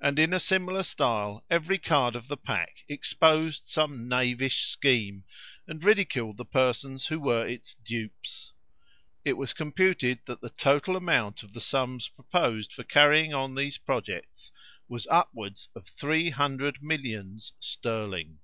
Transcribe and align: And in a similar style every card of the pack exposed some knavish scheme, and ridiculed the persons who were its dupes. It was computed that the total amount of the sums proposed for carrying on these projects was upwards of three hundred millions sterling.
And 0.00 0.18
in 0.18 0.32
a 0.32 0.40
similar 0.40 0.82
style 0.82 1.44
every 1.48 1.78
card 1.78 2.16
of 2.16 2.26
the 2.26 2.36
pack 2.36 2.82
exposed 2.88 3.68
some 3.70 4.08
knavish 4.08 4.62
scheme, 4.66 5.22
and 5.68 5.84
ridiculed 5.84 6.36
the 6.36 6.44
persons 6.44 7.06
who 7.06 7.20
were 7.20 7.46
its 7.46 7.76
dupes. 7.76 8.52
It 9.24 9.34
was 9.34 9.52
computed 9.52 10.18
that 10.24 10.40
the 10.40 10.50
total 10.50 10.96
amount 10.96 11.44
of 11.44 11.52
the 11.52 11.60
sums 11.60 12.08
proposed 12.08 12.72
for 12.72 12.82
carrying 12.82 13.32
on 13.34 13.54
these 13.54 13.78
projects 13.78 14.50
was 14.88 15.06
upwards 15.12 15.68
of 15.76 15.86
three 15.86 16.30
hundred 16.30 16.82
millions 16.82 17.52
sterling. 17.60 18.40